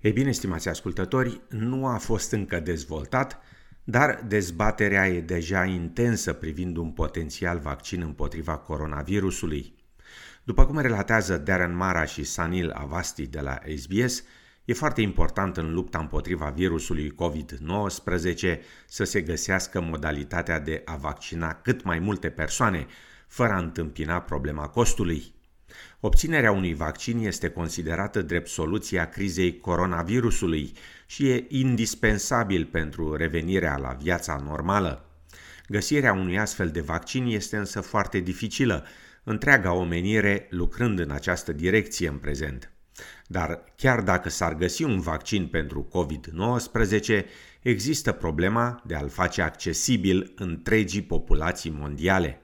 [0.00, 3.42] Ei bine, stimați ascultători, nu a fost încă dezvoltat,
[3.84, 9.74] dar dezbaterea e deja intensă privind un potențial vaccin împotriva coronavirusului.
[10.44, 14.22] După cum relatează Darren Mara și Sanil Avasti de la SBS,
[14.64, 21.54] e foarte important în lupta împotriva virusului COVID-19 să se găsească modalitatea de a vaccina
[21.54, 22.86] cât mai multe persoane,
[23.26, 25.34] fără a întâmpina problema costului.
[26.00, 30.72] Obținerea unui vaccin este considerată drept soluția crizei coronavirusului
[31.06, 35.04] și e indispensabil pentru revenirea la viața normală.
[35.68, 38.86] Găsirea unui astfel de vaccin este însă foarte dificilă,
[39.24, 42.72] întreaga omenire lucrând în această direcție în prezent.
[43.26, 47.24] Dar chiar dacă s-ar găsi un vaccin pentru COVID-19,
[47.62, 52.40] există problema de a-l face accesibil întregii populații mondiale.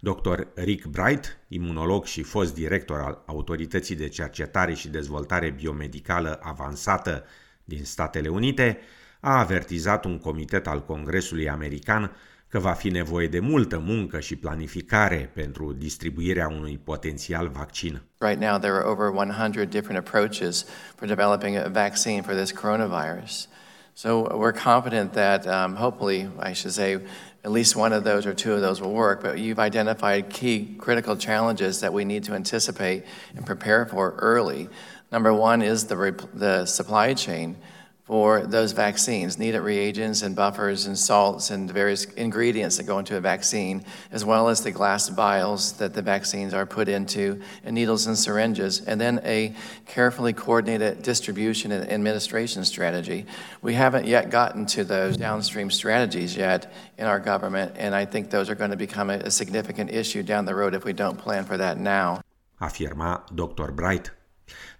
[0.00, 0.40] Dr.
[0.54, 7.24] Rick Bright, imunolog și fost director al Autorității de Cercetare și Dezvoltare Biomedicală Avansată
[7.64, 8.78] din Statele Unite,
[9.20, 12.16] a avertizat un comitet al Congresului American
[12.48, 18.02] că va fi nevoie de multă muncă și planificare pentru distribuirea unui potențial vaccin.
[18.18, 20.64] Right now there are over 100 different approaches
[20.96, 23.48] for developing a vaccine for this coronavirus.
[23.96, 26.98] So we're confident that um, hopefully, I should say,
[27.44, 29.22] at least one of those or two of those will work.
[29.22, 33.04] But you've identified key critical challenges that we need to anticipate
[33.36, 34.68] and prepare for early.
[35.12, 37.56] Number one is the, the supply chain
[38.04, 43.16] for those vaccines, needed reagents and buffers and salts and various ingredients that go into
[43.16, 47.74] a vaccine, as well as the glass vials that the vaccines are put into, and
[47.74, 49.54] needles and syringes, and then a
[49.86, 53.24] carefully coordinated distribution and administration strategy.
[53.62, 58.28] We haven't yet gotten to those downstream strategies yet in our government, and I think
[58.28, 61.16] those are going to become a, a significant issue down the road if we don't
[61.16, 62.20] plan for that now.
[62.60, 63.72] Afirma Dr.
[63.72, 64.10] Bright.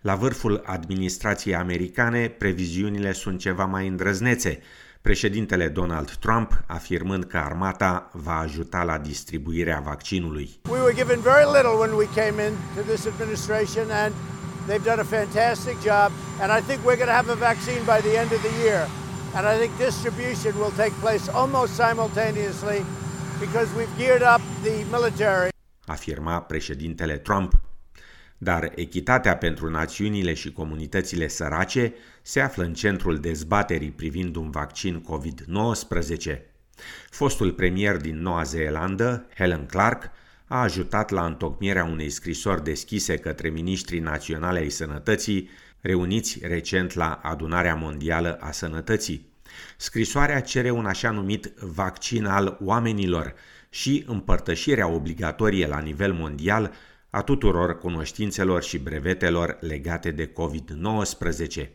[0.00, 4.62] La vârful administrației americane, previziunile sunt ceva mai îndrăznețe,
[5.02, 10.50] președintele Donald Trump afirmând că armata va ajuta la distribuirea vaccinului.
[10.70, 14.12] We were given very little when we came in to this administration and
[14.66, 16.10] they've done a fantastic job
[16.40, 18.82] and I think we're going to have a vaccine by the end of the year.
[19.36, 22.80] And I think distribution will take place almost simultaneously
[23.44, 25.48] because we've geared up the military.
[25.86, 27.52] Afirma președintele Trump.
[28.44, 35.04] Dar echitatea pentru națiunile și comunitățile sărace se află în centrul dezbaterii privind un vaccin
[35.04, 36.38] COVID-19.
[37.10, 40.10] Fostul premier din Noua Zeelandă, Helen Clark,
[40.46, 45.50] a ajutat la întocmirea unei scrisori deschise către ministrii naționale ai sănătății,
[45.80, 49.32] reuniți recent la Adunarea Mondială a Sănătății.
[49.76, 53.34] Scrisoarea cere un așa numit vaccin al oamenilor
[53.68, 56.72] și împărtășirea obligatorie la nivel mondial
[57.14, 61.68] a tuturor cunoștințelor și brevetelor legate de COVID-19.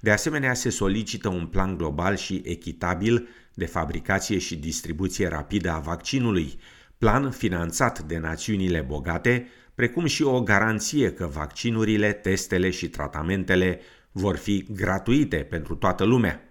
[0.00, 5.78] De asemenea, se solicită un plan global și echitabil de fabricație și distribuție rapidă a
[5.78, 6.58] vaccinului,
[6.98, 13.80] plan finanțat de națiunile bogate, precum și o garanție că vaccinurile, testele și tratamentele
[14.12, 16.42] vor fi gratuite pentru toată lumea.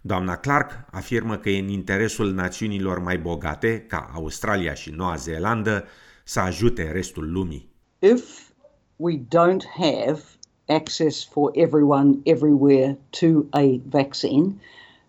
[0.00, 5.84] Doamna Clark afirmă că e în interesul națiunilor mai bogate, ca Australia și Noua Zeelandă,
[6.28, 7.68] să ajute restul lumii.
[7.98, 8.50] If
[8.96, 10.20] we don't have
[10.66, 14.60] access for everyone everywhere to a vaccine,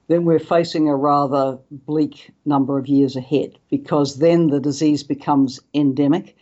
[0.06, 5.62] then we're facing a rather bleak number of years ahead because then the disease becomes
[5.72, 6.36] endemic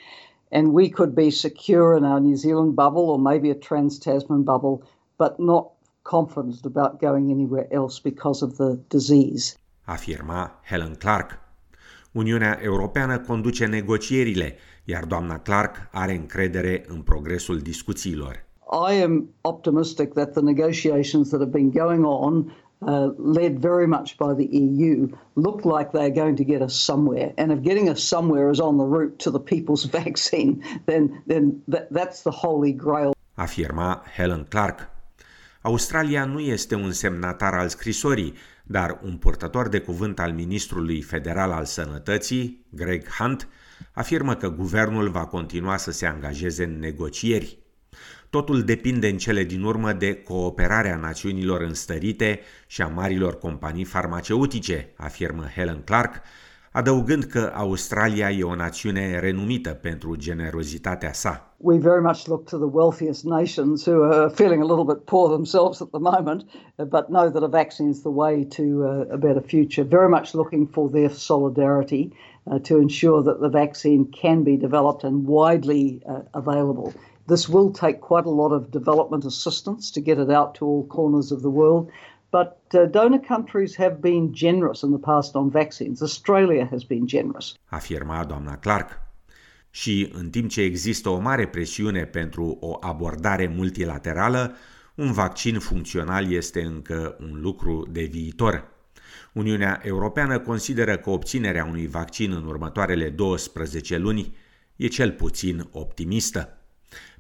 [0.52, 4.44] and we could be secure in our New Zealand bubble or maybe a trans Tasman
[4.44, 4.84] bubble,
[5.18, 5.72] but not
[6.04, 9.58] confident about going anywhere else because of the disease.
[9.88, 11.47] Afirma Helen Clark.
[12.18, 18.46] Uniunea Europeană conduce negocierile, iar doamna Clark are încredere în progresul discuțiilor.
[18.90, 24.18] I am optimistic that the negotiations that have been going on uh, led very much
[24.18, 27.32] by the EU, look like they're going to get us somewhere.
[27.36, 31.44] And if getting us somewhere is on the route to the people's vaccine, then, then
[31.68, 33.14] that, that's the holy grail.
[33.38, 34.90] Afirma Helen Clark.
[35.62, 38.34] Australia nu este un semnatar al scrisorii,
[38.68, 43.48] dar un purtător de cuvânt al ministrului federal al sănătății, Greg Hunt,
[43.94, 47.58] afirmă că guvernul va continua să se angajeze în negocieri.
[48.30, 54.94] Totul depinde în cele din urmă de cooperarea națiunilor înstărite și a marilor companii farmaceutice,
[54.98, 56.22] afirmă Helen Clark,
[56.78, 61.56] adăugând că Australia e o națiune renumită pentru generozitatea sa.
[61.58, 65.30] We very much look to the wealthiest nations who are feeling a little bit poor
[65.30, 66.42] themselves at the moment,
[66.76, 69.84] but know that a vaccine is the way to uh, a better future.
[70.00, 72.04] Very much looking for their solidarity
[72.46, 76.94] uh, to ensure that the vaccine can be developed and widely uh, available.
[77.28, 80.86] This will take quite a lot of development assistance to get it out to all
[80.86, 81.90] corners of the world.
[82.30, 86.02] But uh, donor countries have been generous in the past on vaccines.
[86.02, 87.54] Australia has been generous.
[87.66, 89.02] Afirma doamna Clark.
[89.70, 94.56] Și în timp ce există o mare presiune pentru o abordare multilaterală,
[94.96, 98.68] un vaccin funcțional este încă un lucru de viitor.
[99.34, 104.36] Uniunea Europeană consideră că obținerea unui vaccin în următoarele 12 luni
[104.76, 106.58] e cel puțin optimistă.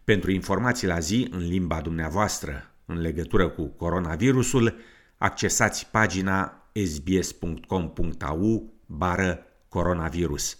[0.03, 4.75] Pentru informații la zi în limba dumneavoastră în legătură cu coronavirusul,
[5.17, 10.57] accesați pagina sbs.com.au bară coronavirus.